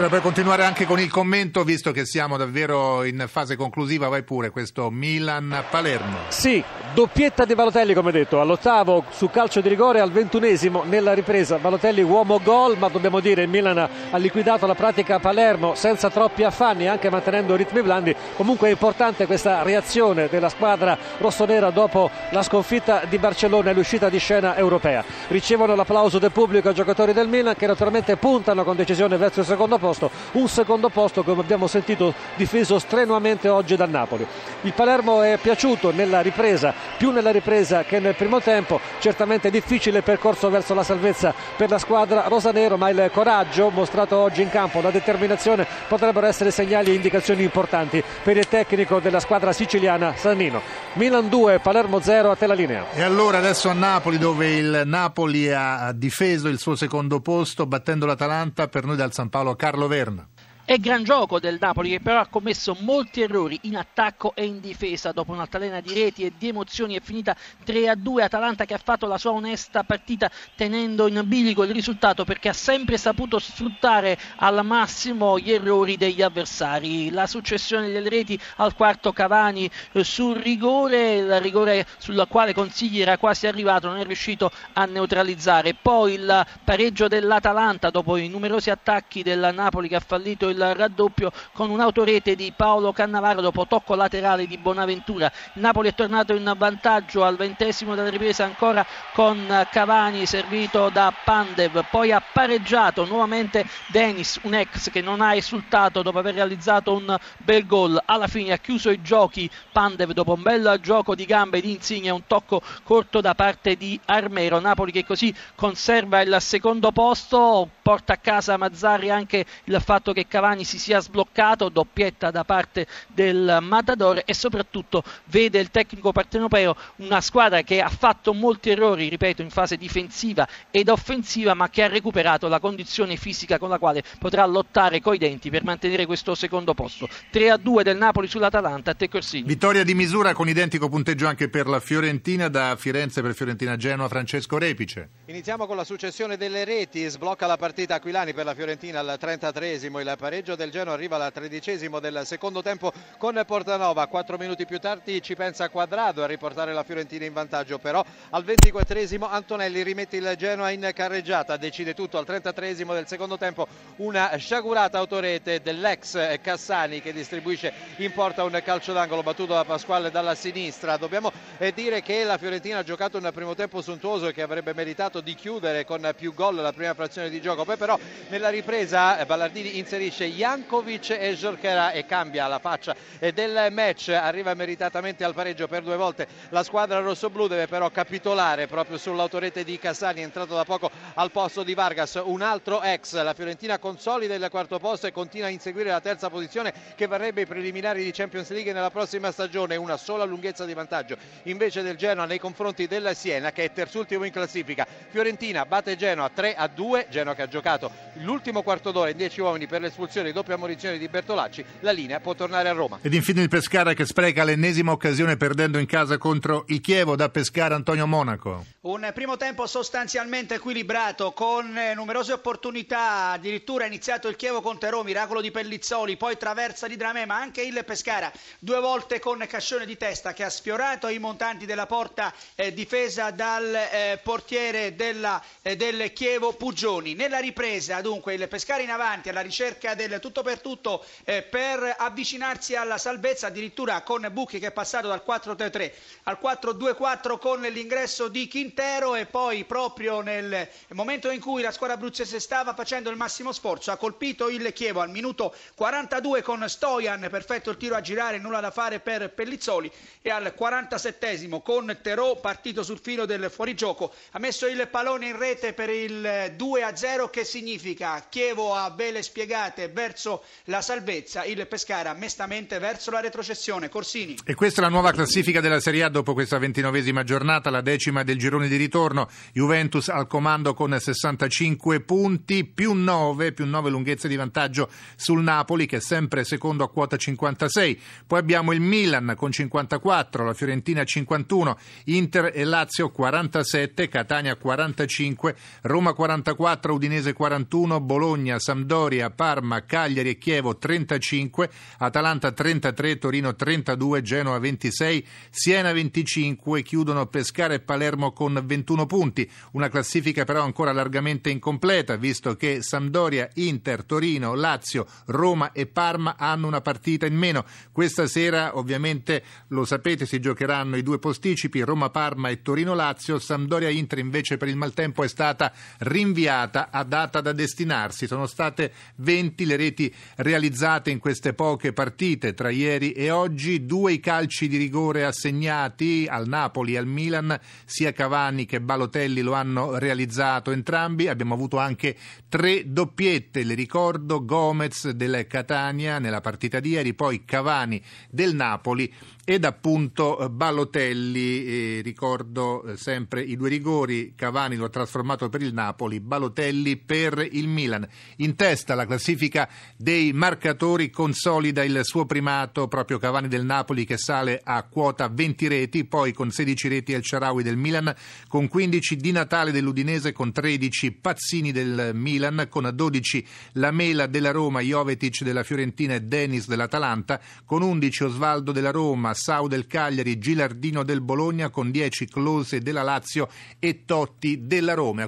Per 0.00 0.22
continuare 0.22 0.64
anche 0.64 0.86
con 0.86 0.98
il 0.98 1.10
commento, 1.10 1.62
visto 1.62 1.92
che 1.92 2.06
siamo 2.06 2.38
davvero 2.38 3.04
in 3.04 3.26
fase 3.28 3.54
conclusiva, 3.54 4.08
vai 4.08 4.22
pure 4.22 4.48
questo 4.48 4.90
Milan-Palermo. 4.90 6.16
Sì, 6.28 6.64
doppietta 6.92 7.44
di 7.44 7.54
Balotelli 7.54 7.94
come 7.94 8.10
detto, 8.10 8.40
all'ottavo 8.40 9.04
su 9.10 9.30
calcio 9.30 9.60
di 9.60 9.68
rigore, 9.68 10.00
al 10.00 10.10
ventunesimo 10.10 10.82
nella 10.84 11.12
ripresa 11.12 11.56
Balotelli 11.56 12.02
uomo 12.02 12.40
gol, 12.42 12.76
ma 12.78 12.88
dobbiamo 12.88 13.20
dire 13.20 13.42
il 13.42 13.48
Milan 13.48 13.78
ha 13.78 14.16
liquidato 14.16 14.66
la 14.66 14.74
pratica 14.74 15.18
Palermo 15.18 15.74
senza 15.74 16.10
troppi 16.10 16.42
affanni, 16.42 16.88
anche 16.88 17.10
mantenendo 17.10 17.54
ritmi 17.54 17.82
blandi. 17.82 18.14
Comunque 18.36 18.68
è 18.68 18.70
importante 18.70 19.26
questa 19.26 19.62
reazione 19.62 20.28
della 20.28 20.48
squadra 20.48 20.96
rossonera 21.18 21.70
dopo 21.70 22.10
la 22.30 22.42
sconfitta 22.42 23.02
di 23.08 23.18
Barcellona 23.18 23.70
e 23.70 23.74
l'uscita 23.74 24.08
di 24.08 24.18
scena 24.18 24.56
europea. 24.56 25.04
Ricevono 25.28 25.74
l'applauso 25.74 26.18
del 26.18 26.32
pubblico 26.32 26.70
i 26.70 26.74
giocatori 26.74 27.12
del 27.12 27.28
Milan 27.28 27.54
che 27.54 27.66
naturalmente 27.66 28.16
puntano 28.16 28.64
con 28.64 28.76
decisione 28.76 29.16
verso 29.16 29.40
il 29.40 29.46
secondo 29.46 29.78
posto, 29.78 30.10
un 30.32 30.48
secondo 30.48 30.88
posto 30.88 31.22
come 31.22 31.40
abbiamo 31.40 31.66
sentito 31.66 32.12
difeso 32.34 32.78
strenuamente 32.78 33.48
oggi 33.48 33.76
dal 33.76 33.90
Napoli. 33.90 34.26
Il 34.62 34.72
Palermo 34.72 35.22
è 35.22 35.38
piaciuto 35.40 35.92
nella 35.92 36.20
ripresa, 36.20 36.79
più 36.96 37.10
nella 37.10 37.30
ripresa 37.30 37.84
che 37.84 37.98
nel 37.98 38.14
primo 38.14 38.40
tempo, 38.40 38.80
certamente 38.98 39.50
difficile 39.50 39.98
il 39.98 40.04
percorso 40.04 40.50
verso 40.50 40.74
la 40.74 40.82
salvezza 40.82 41.34
per 41.56 41.70
la 41.70 41.78
squadra 41.78 42.28
rosanero, 42.28 42.76
ma 42.76 42.88
il 42.90 43.10
coraggio 43.12 43.70
mostrato 43.70 44.16
oggi 44.16 44.42
in 44.42 44.50
campo, 44.50 44.80
la 44.80 44.90
determinazione 44.90 45.66
potrebbero 45.88 46.26
essere 46.26 46.50
segnali 46.50 46.90
e 46.90 46.94
indicazioni 46.94 47.42
importanti 47.42 48.02
per 48.22 48.36
il 48.36 48.48
tecnico 48.48 49.00
della 49.00 49.20
squadra 49.20 49.52
siciliana 49.52 50.14
Sannino. 50.16 50.60
Milan 50.94 51.28
2, 51.28 51.60
Palermo 51.60 52.00
0, 52.00 52.30
a 52.30 52.36
te 52.36 52.46
la 52.46 52.54
linea. 52.54 52.86
E 52.92 53.02
allora 53.02 53.38
adesso 53.38 53.68
a 53.68 53.74
Napoli 53.74 54.18
dove 54.18 54.50
il 54.50 54.82
Napoli 54.84 55.52
ha 55.52 55.92
difeso 55.94 56.48
il 56.48 56.58
suo 56.58 56.76
secondo 56.76 57.20
posto 57.20 57.66
battendo 57.66 58.06
l'Atalanta 58.06 58.68
per 58.68 58.84
noi 58.84 58.96
dal 58.96 59.12
San 59.12 59.28
Paolo 59.28 59.54
Carlo 59.54 59.86
Verna. 59.86 60.26
È 60.70 60.78
gran 60.78 61.02
gioco 61.02 61.40
del 61.40 61.56
Napoli 61.58 61.90
che 61.90 61.98
però 61.98 62.20
ha 62.20 62.28
commesso 62.28 62.76
molti 62.78 63.22
errori 63.22 63.58
in 63.62 63.76
attacco 63.76 64.36
e 64.36 64.44
in 64.44 64.60
difesa. 64.60 65.10
Dopo 65.10 65.32
un'altalena 65.32 65.80
di 65.80 65.92
reti 65.92 66.22
e 66.22 66.32
di 66.38 66.46
emozioni 66.46 66.94
è 66.94 67.00
finita 67.00 67.34
3-2 67.66 68.22
Atalanta 68.22 68.64
che 68.66 68.74
ha 68.74 68.80
fatto 68.80 69.08
la 69.08 69.18
sua 69.18 69.32
onesta 69.32 69.82
partita 69.82 70.30
tenendo 70.54 71.08
in 71.08 71.20
bilico 71.24 71.64
il 71.64 71.72
risultato 71.72 72.24
perché 72.24 72.50
ha 72.50 72.52
sempre 72.52 72.98
saputo 72.98 73.40
sfruttare 73.40 74.16
al 74.36 74.64
massimo 74.64 75.40
gli 75.40 75.50
errori 75.50 75.96
degli 75.96 76.22
avversari. 76.22 77.10
La 77.10 77.26
successione 77.26 77.90
delle 77.90 78.08
reti 78.08 78.40
al 78.58 78.76
quarto 78.76 79.12
Cavani 79.12 79.68
eh, 79.90 80.04
sul 80.04 80.36
rigore, 80.36 81.16
il 81.16 81.40
rigore 81.40 81.84
sul 81.98 82.24
quale 82.28 82.54
Consigli 82.54 83.00
era 83.00 83.18
quasi 83.18 83.48
arrivato, 83.48 83.88
non 83.88 83.98
è 83.98 84.04
riuscito 84.04 84.52
a 84.74 84.84
neutralizzare. 84.84 85.74
Poi 85.74 86.12
il 86.12 86.46
pareggio 86.62 87.08
dell'Atalanta 87.08 87.90
dopo 87.90 88.16
i 88.16 88.28
numerosi 88.28 88.70
attacchi 88.70 89.24
del 89.24 89.50
Napoli 89.52 89.88
che 89.88 89.96
ha 89.96 90.00
fallito 90.06 90.48
il 90.48 90.58
raddoppio 90.60 91.32
con 91.52 91.70
un'autorete 91.70 92.34
di 92.34 92.52
Paolo 92.54 92.92
Cannavaro 92.92 93.40
dopo 93.40 93.66
tocco 93.66 93.94
laterale 93.94 94.46
di 94.46 94.58
Bonaventura. 94.58 95.30
Il 95.54 95.62
Napoli 95.62 95.88
è 95.88 95.94
tornato 95.94 96.34
in 96.34 96.52
vantaggio 96.56 97.24
al 97.24 97.36
ventesimo 97.36 97.94
della 97.94 98.10
ripresa 98.10 98.44
ancora 98.44 98.86
con 99.12 99.66
Cavani 99.70 100.26
servito 100.26 100.88
da 100.90 101.12
Pandev, 101.24 101.84
poi 101.90 102.12
ha 102.12 102.20
pareggiato 102.20 103.04
nuovamente 103.04 103.64
Denis, 103.86 104.38
un 104.42 104.54
ex 104.54 104.90
che 104.90 105.00
non 105.00 105.20
ha 105.20 105.34
esultato 105.34 106.02
dopo 106.02 106.18
aver 106.18 106.34
realizzato 106.34 106.92
un 106.92 107.16
bel 107.38 107.66
gol. 107.66 108.00
Alla 108.04 108.26
fine 108.26 108.52
ha 108.52 108.58
chiuso 108.58 108.90
i 108.90 109.02
giochi 109.02 109.50
Pandev 109.72 110.12
dopo 110.12 110.34
un 110.34 110.42
bel 110.42 110.78
gioco 110.82 111.14
di 111.14 111.24
gambe 111.24 111.60
di 111.60 111.72
Insigne 111.72 112.10
un 112.10 112.26
tocco 112.26 112.60
corto 112.82 113.20
da 113.20 113.34
parte 113.34 113.76
di 113.76 113.98
Armero. 114.06 114.58
Napoli 114.60 114.92
che 114.92 115.04
così 115.04 115.34
conserva 115.54 116.20
il 116.20 116.36
secondo 116.40 116.92
posto, 116.92 117.68
porta 117.82 118.14
a 118.14 118.16
casa 118.16 118.56
Mazzarri 118.56 119.10
anche 119.10 119.44
il 119.64 119.80
fatto 119.80 120.12
che 120.12 120.26
Cavani 120.26 120.49
Cavani 120.50 120.64
si 120.64 120.78
sia 120.78 121.00
sbloccato, 121.00 121.68
doppietta 121.68 122.30
da 122.30 122.44
parte 122.44 122.86
del 123.06 123.58
Matador 123.60 124.22
e 124.24 124.34
soprattutto 124.34 125.02
vede 125.26 125.60
il 125.60 125.70
tecnico 125.70 126.12
partenopeo 126.12 126.76
una 126.96 127.20
squadra 127.20 127.62
che 127.62 127.80
ha 127.80 127.88
fatto 127.88 128.32
molti 128.34 128.70
errori, 128.70 129.08
ripeto, 129.08 129.42
in 129.42 129.50
fase 129.50 129.76
difensiva 129.76 130.46
ed 130.70 130.88
offensiva, 130.88 131.54
ma 131.54 131.70
che 131.70 131.84
ha 131.84 131.88
recuperato 131.88 132.48
la 132.48 132.58
condizione 132.58 133.16
fisica 133.16 133.58
con 133.58 133.68
la 133.68 133.78
quale 133.78 134.02
potrà 134.18 134.44
lottare 134.46 135.00
coi 135.00 135.18
denti 135.18 135.50
per 135.50 135.62
mantenere 135.64 136.06
questo 136.06 136.34
secondo 136.34 136.74
posto. 136.74 137.08
3 137.30 137.50
a 137.50 137.56
2 137.56 137.82
del 137.84 137.96
Napoli 137.96 138.26
sull'Atalanta, 138.26 138.90
a 138.90 138.94
te 138.94 139.08
Corsini. 139.08 139.46
Vittoria 139.46 139.84
di 139.84 139.94
misura 139.94 140.32
con 140.32 140.48
identico 140.48 140.88
punteggio 140.88 141.26
anche 141.26 141.48
per 141.48 141.66
la 141.66 141.80
Fiorentina, 141.80 142.48
da 142.48 142.74
Firenze 142.76 143.22
per 143.22 143.34
Fiorentina 143.34 143.76
Genoa, 143.76 144.08
Francesco 144.08 144.58
Repice. 144.58 145.08
Iniziamo 145.26 145.66
con 145.66 145.76
la 145.76 145.84
successione 145.84 146.36
delle 146.36 146.64
reti, 146.64 147.06
sblocca 147.06 147.46
la 147.46 147.56
partita 147.56 147.96
Aquilani 147.96 148.34
per 148.34 148.44
la 148.44 148.54
Fiorentina 148.54 149.00
al 149.00 149.18
33esimo, 149.20 150.00
il 150.00 150.14
pareggio 150.18 150.39
del 150.40 150.70
Genoa 150.70 150.94
arriva 150.94 151.22
al 151.22 151.32
tredicesimo 151.32 152.00
del 152.00 152.22
secondo 152.24 152.62
tempo 152.62 152.92
con 153.18 153.40
Portanova. 153.46 154.06
Quattro 154.06 154.38
minuti 154.38 154.64
più 154.64 154.78
tardi 154.78 155.20
ci 155.20 155.36
pensa 155.36 155.68
Quadrado 155.68 156.22
a 156.22 156.26
riportare 156.26 156.72
la 156.72 156.82
Fiorentina 156.82 157.26
in 157.26 157.32
vantaggio, 157.34 157.78
però 157.78 158.02
al 158.30 158.42
ventiquattresimo 158.42 159.28
Antonelli 159.28 159.82
rimette 159.82 160.16
il 160.16 160.34
Genoa 160.38 160.70
in 160.70 160.90
carreggiata, 160.94 161.58
decide 161.58 161.92
tutto 161.92 162.16
al 162.16 162.24
trentatreesimo 162.24 162.94
del 162.94 163.06
secondo 163.06 163.36
tempo 163.36 163.68
una 163.96 164.34
sciagurata 164.36 164.96
autorete 164.98 165.60
dell'ex 165.60 166.40
Cassani 166.40 167.02
che 167.02 167.12
distribuisce 167.12 167.72
in 167.96 168.12
porta 168.12 168.42
un 168.42 168.58
calcio 168.64 168.94
d'angolo 168.94 169.22
battuto 169.22 169.52
da 169.52 169.64
Pasquale 169.64 170.10
dalla 170.10 170.34
sinistra. 170.34 170.96
Dobbiamo 170.96 171.30
eh, 171.58 171.72
dire 171.72 172.00
che 172.00 172.24
la 172.24 172.38
Fiorentina 172.38 172.78
ha 172.78 172.82
giocato 172.82 173.18
un 173.18 173.30
primo 173.34 173.54
tempo 173.54 173.82
sontuoso 173.82 174.28
e 174.28 174.32
che 174.32 174.40
avrebbe 174.40 174.72
meritato 174.72 175.20
di 175.20 175.34
chiudere 175.34 175.84
con 175.84 176.10
più 176.16 176.32
gol 176.32 176.54
la 176.56 176.72
prima 176.72 176.94
frazione 176.94 177.28
di 177.28 177.42
gioco, 177.42 177.64
poi 177.64 177.76
però 177.76 177.98
nella 178.28 178.48
ripresa 178.48 179.18
eh, 179.18 179.26
Ballardini 179.26 179.78
inserisce 179.78 180.19
Jan 180.26 180.58
Jankovic 180.60 181.10
e 181.10 181.34
Jorquera 181.34 181.92
e 181.92 182.04
cambia 182.04 182.46
la 182.46 182.58
faccia. 182.58 182.94
Del 183.18 183.68
match, 183.72 184.08
arriva 184.08 184.52
meritatamente 184.54 185.24
al 185.24 185.34
pareggio 185.34 185.66
per 185.66 185.82
due 185.82 185.96
volte. 185.96 186.26
La 186.50 186.62
squadra 186.62 187.00
rossoblù 187.00 187.46
deve 187.46 187.66
però 187.66 187.90
capitolare 187.90 188.66
proprio 188.66 188.98
sull'autorete 188.98 189.64
di 189.64 189.78
Cassani 189.78 190.20
entrato 190.20 190.54
da 190.54 190.64
poco 190.64 190.90
al 191.14 191.30
posto 191.30 191.62
di 191.62 191.74
Vargas, 191.74 192.20
un 192.22 192.42
altro 192.42 192.82
ex, 192.82 193.14
la 193.20 193.32
Fiorentina 193.32 193.78
consolida 193.78 194.34
il 194.34 194.46
quarto 194.50 194.78
posto 194.78 195.06
e 195.06 195.12
continua 195.12 195.46
a 195.46 195.50
inseguire 195.50 195.90
la 195.90 196.00
terza 196.00 196.28
posizione 196.28 196.72
che 196.94 197.06
varrebbe 197.06 197.42
i 197.42 197.46
preliminari 197.46 198.04
di 198.04 198.10
Champions 198.10 198.50
League 198.50 198.72
nella 198.72 198.90
prossima 198.90 199.30
stagione, 199.32 199.76
una 199.76 199.96
sola 199.96 200.24
lunghezza 200.24 200.64
di 200.64 200.74
vantaggio 200.74 201.16
invece 201.44 201.82
del 201.82 201.96
Genoa 201.96 202.26
nei 202.26 202.38
confronti 202.38 202.86
del 202.86 203.14
Siena 203.14 203.52
che 203.52 203.64
è 203.64 203.72
terzultimo 203.72 204.24
in 204.24 204.32
classifica. 204.32 204.86
Fiorentina 205.08 205.64
batte 205.64 205.96
Genoa 205.96 206.30
3 206.32 206.54
a 206.54 206.68
2, 206.68 207.06
Genoa 207.08 207.34
che 207.34 207.42
ha 207.42 207.48
giocato 207.48 207.90
l'ultimo 208.14 208.62
quarto 208.62 208.90
d'ora 208.90 209.10
in 209.10 209.16
10 209.16 209.40
uomini 209.40 209.66
per 209.66 209.80
l'espulsione 209.80 210.09
doppia 210.32 210.56
munizione 210.56 210.98
di 210.98 211.08
Bertolacci, 211.08 211.64
la 211.80 211.92
linea 211.92 212.20
può 212.20 212.34
tornare 212.34 212.68
a 212.68 212.72
Roma. 212.72 212.98
Ed 213.02 213.14
infine 213.14 213.42
il 213.42 213.48
Pescara 213.48 213.94
che 213.94 214.04
spreca 214.04 214.44
l'ennesima 214.44 214.92
occasione 214.92 215.36
perdendo 215.36 215.78
in 215.78 215.86
casa 215.86 216.18
contro 216.18 216.64
il 216.68 216.80
Chievo 216.80 217.16
da 217.16 217.28
Pescara 217.28 217.74
Antonio 217.74 218.06
Monaco. 218.06 218.64
Un 218.82 219.10
primo 219.14 219.36
tempo 219.36 219.66
sostanzialmente 219.66 220.54
equilibrato 220.54 221.32
con 221.32 221.76
eh, 221.76 221.94
numerose 221.94 222.32
opportunità, 222.32 223.30
addirittura 223.30 223.84
ha 223.84 223.86
iniziato 223.86 224.28
il 224.28 224.36
Chievo 224.36 224.60
con 224.60 224.78
Terò, 224.78 225.02
miracolo 225.02 225.40
di 225.40 225.50
Pellizzoli, 225.50 226.16
poi 226.16 226.36
traversa 226.36 226.88
di 226.88 226.96
Dramè, 226.96 227.26
ma 227.26 227.36
anche 227.36 227.62
il 227.62 227.82
Pescara 227.84 228.32
due 228.58 228.80
volte 228.80 229.18
con 229.20 229.44
Cascione 229.46 229.86
di 229.86 229.96
testa 229.96 230.32
che 230.32 230.44
ha 230.44 230.50
sfiorato 230.50 231.08
i 231.08 231.18
montanti 231.18 231.66
della 231.66 231.86
porta 231.86 232.32
eh, 232.54 232.72
difesa 232.72 233.30
dal 233.30 233.74
eh, 233.74 234.20
portiere 234.22 234.94
della, 234.94 235.42
eh, 235.62 235.76
del 235.76 236.12
Chievo 236.12 236.54
Puggioni. 236.54 237.14
Nella 237.14 237.38
ripresa 237.38 238.00
dunque 238.00 238.34
il 238.34 238.48
Pescara 238.48 238.82
in 238.82 238.90
avanti 238.90 239.28
alla 239.28 239.40
ricerca 239.40 239.94
del 240.08 240.20
tutto 240.20 240.42
per 240.42 240.60
tutto 240.60 241.04
eh, 241.24 241.42
per 241.42 241.94
avvicinarsi 241.98 242.74
alla 242.76 242.98
salvezza, 242.98 243.48
addirittura 243.48 244.02
con 244.02 244.26
Bucchi 244.32 244.58
che 244.58 244.68
è 244.68 244.72
passato 244.72 245.08
dal 245.08 245.22
4-3-3 245.26 245.92
al 246.24 246.38
4-2-4 246.42 247.38
con 247.38 247.60
l'ingresso 247.60 248.28
di 248.28 248.48
Quintero 248.48 249.14
e 249.14 249.26
poi 249.26 249.64
proprio 249.64 250.20
nel 250.20 250.68
momento 250.88 251.30
in 251.30 251.40
cui 251.40 251.62
la 251.62 251.72
squadra 251.72 251.96
abruzzese 251.96 252.40
stava 252.40 252.74
facendo 252.74 253.10
il 253.10 253.16
massimo 253.16 253.52
sforzo 253.52 253.90
ha 253.90 253.96
colpito 253.96 254.48
il 254.48 254.72
Chievo 254.72 255.00
al 255.00 255.10
minuto 255.10 255.54
42 255.74 256.42
con 256.42 256.68
Stojan, 256.68 257.26
perfetto 257.30 257.70
il 257.70 257.76
tiro 257.76 257.96
a 257.96 258.00
girare, 258.00 258.38
nulla 258.38 258.60
da 258.60 258.70
fare 258.70 259.00
per 259.00 259.30
Pellizzoli 259.30 259.90
e 260.22 260.30
al 260.30 260.54
47 260.54 261.18
con 261.62 261.98
Terò 262.02 262.36
partito 262.36 262.82
sul 262.82 262.98
filo 262.98 263.26
del 263.26 263.50
fuorigioco 263.50 264.12
ha 264.32 264.38
messo 264.38 264.66
il 264.66 264.88
pallone 264.88 265.26
in 265.26 265.38
rete 265.38 265.72
per 265.72 265.90
il 265.90 266.22
2-0 266.56 267.30
che 267.30 267.44
significa 267.44 268.26
Chievo 268.28 268.74
a 268.74 268.90
vele 268.90 269.22
spiegate 269.22 269.89
verso 269.92 270.42
la 270.64 270.80
salvezza, 270.80 271.44
il 271.44 271.66
Pescara 271.66 272.14
mestamente 272.14 272.78
verso 272.78 273.10
la 273.10 273.20
retrocessione. 273.20 273.88
Corsini. 273.88 274.38
E 274.44 274.54
questa 274.54 274.80
è 274.80 274.84
la 274.84 274.90
nuova 274.90 275.12
classifica 275.12 275.60
della 275.60 275.80
Serie 275.80 276.02
A 276.04 276.08
dopo 276.08 276.32
questa 276.32 276.58
ventinovesima 276.58 277.24
giornata, 277.24 277.70
la 277.70 277.80
decima 277.80 278.22
del 278.22 278.38
girone 278.38 278.68
di 278.68 278.76
ritorno. 278.76 279.28
Juventus 279.52 280.08
al 280.08 280.26
comando 280.26 280.74
con 280.74 280.98
65 280.98 282.00
punti, 282.00 282.64
più 282.64 282.92
9, 282.92 283.52
più 283.52 283.66
9 283.66 283.90
lunghezze 283.90 284.28
di 284.28 284.36
vantaggio 284.36 284.88
sul 285.16 285.42
Napoli 285.42 285.86
che 285.86 285.96
è 285.96 286.00
sempre 286.00 286.44
secondo 286.44 286.84
a 286.84 286.90
quota 286.90 287.16
56. 287.16 288.00
Poi 288.26 288.38
abbiamo 288.38 288.72
il 288.72 288.80
Milan 288.80 289.34
con 289.36 289.52
54, 289.52 290.44
la 290.44 290.54
Fiorentina 290.54 291.04
51, 291.04 291.78
Inter 292.04 292.52
e 292.54 292.64
Lazio 292.64 293.10
47, 293.10 294.08
Catania 294.08 294.56
45, 294.56 295.56
Roma 295.82 296.12
44, 296.12 296.94
Udinese 296.94 297.32
41, 297.32 298.00
Bologna, 298.00 298.58
Sampdoria, 298.58 299.30
Parma, 299.30 299.79
Cagliari 299.82 300.30
e 300.30 300.38
Chievo 300.38 300.76
35, 300.76 301.70
Atalanta 301.98 302.52
33, 302.52 303.18
Torino 303.18 303.54
32, 303.54 304.22
Genoa 304.22 304.58
26, 304.58 305.26
Siena 305.50 305.92
25, 305.92 306.82
chiudono 306.82 307.26
Pescara 307.26 307.74
e 307.74 307.80
Palermo 307.80 308.32
con 308.32 308.60
21 308.64 309.06
punti. 309.06 309.50
Una 309.72 309.88
classifica 309.88 310.44
però 310.44 310.62
ancora 310.62 310.92
largamente 310.92 311.50
incompleta, 311.50 312.16
visto 312.16 312.56
che 312.56 312.82
Sampdoria, 312.82 313.48
Inter, 313.54 314.04
Torino, 314.04 314.54
Lazio, 314.54 315.06
Roma 315.26 315.72
e 315.72 315.86
Parma 315.86 316.36
hanno 316.38 316.66
una 316.66 316.80
partita 316.80 317.26
in 317.26 317.36
meno. 317.36 317.64
Questa 317.92 318.26
sera 318.26 318.76
ovviamente 318.76 319.42
lo 319.68 319.84
sapete 319.84 320.26
si 320.26 320.40
giocheranno 320.40 320.96
i 320.96 321.02
due 321.02 321.18
posticipi 321.18 321.80
Roma-Parma 321.80 322.48
e 322.48 322.62
Torino-Lazio. 322.62 323.38
Sampdoria-Inter 323.38 324.18
invece 324.18 324.56
per 324.56 324.68
il 324.68 324.76
maltempo 324.76 325.24
è 325.24 325.28
stata 325.28 325.72
rinviata 325.98 326.88
a 326.90 327.02
data 327.04 327.40
da 327.40 327.52
destinarsi. 327.52 328.26
Sono 328.26 328.46
state 328.46 328.92
20 329.16 329.66
le 329.70 329.76
reti 329.76 330.12
realizzate 330.36 331.10
in 331.10 331.18
queste 331.18 331.54
poche 331.54 331.92
partite 331.92 332.54
tra 332.54 332.70
ieri 332.70 333.12
e 333.12 333.30
oggi, 333.30 333.86
due 333.86 334.12
i 334.12 334.20
calci 334.20 334.66
di 334.66 334.76
rigore 334.76 335.24
assegnati 335.24 336.26
al 336.28 336.48
Napoli 336.48 336.94
e 336.94 336.98
al 336.98 337.06
Milan, 337.06 337.58
sia 337.84 338.12
Cavani 338.12 338.66
che 338.66 338.80
Balotelli 338.80 339.42
lo 339.42 339.52
hanno 339.52 339.98
realizzato 339.98 340.72
entrambi. 340.72 341.28
Abbiamo 341.28 341.54
avuto 341.54 341.78
anche 341.78 342.16
tre 342.48 342.82
doppiette, 342.86 343.62
le 343.62 343.74
ricordo 343.74 344.44
Gomez 344.44 345.10
del 345.10 345.46
Catania 345.46 346.18
nella 346.18 346.40
partita 346.40 346.80
di 346.80 346.90
ieri, 346.90 347.14
poi 347.14 347.44
Cavani 347.44 348.02
del 348.28 348.54
Napoli 348.54 349.12
ed 349.44 349.64
appunto 349.64 350.48
Balotelli, 350.50 351.64
eh, 351.64 352.00
ricordo 352.02 352.84
eh, 352.84 352.96
sempre 352.96 353.42
i 353.42 353.56
due 353.56 353.68
rigori, 353.68 354.34
Cavani 354.36 354.76
lo 354.76 354.84
ha 354.84 354.90
trasformato 354.90 355.48
per 355.48 355.62
il 355.62 355.72
Napoli, 355.72 356.20
Balotelli 356.20 356.96
per 356.96 357.46
il 357.50 357.66
Milan. 357.66 358.06
In 358.36 358.54
testa 358.54 358.94
la 358.94 359.06
classifica 359.06 359.68
dei 359.96 360.32
marcatori 360.32 361.10
consolida 361.10 361.82
il 361.82 362.00
suo 362.02 362.26
primato 362.26 362.86
proprio 362.88 363.18
Cavani 363.18 363.48
del 363.48 363.64
Napoli 363.64 364.04
che 364.04 364.18
sale 364.18 364.60
a 364.62 364.82
quota 364.84 365.28
20 365.28 365.68
reti, 365.68 366.04
poi 366.04 366.32
con 366.32 366.50
16 366.50 366.88
reti 366.88 367.12
El 367.12 367.24
Sharawi 367.24 367.62
del 367.62 367.76
Milan, 367.76 368.14
con 368.46 368.68
15 368.68 369.16
Di 369.16 369.32
Natale 369.32 369.72
dell'Udinese, 369.72 370.32
con 370.32 370.52
13 370.52 371.12
Pazzini 371.12 371.72
del 371.72 372.10
Milan, 372.14 372.66
con 372.68 372.90
12 372.92 373.46
Lamela 373.72 374.26
della 374.26 374.50
Roma, 374.50 374.80
Jovetic 374.80 375.42
della 375.42 375.62
Fiorentina 375.62 376.14
e 376.14 376.20
Denis 376.20 376.66
dell'Atalanta, 376.66 377.40
con 377.64 377.82
11 377.82 378.24
Osvaldo 378.24 378.72
della 378.72 378.90
Roma, 379.30 379.34
Sau 379.34 379.68
del 379.68 379.86
Cagliari, 379.86 380.38
Gilardino 380.38 381.02
del 381.02 381.20
Bologna 381.20 381.70
con 381.70 381.90
10 381.90 382.26
Close 382.26 382.80
della 382.80 383.02
Lazio 383.02 383.48
e 383.78 384.04
Totti 384.04 384.66
della 384.66 384.94
Roma. 384.94 385.18